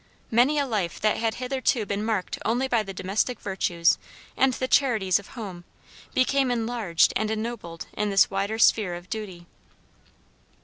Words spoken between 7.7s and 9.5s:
in this wider sphere of duty.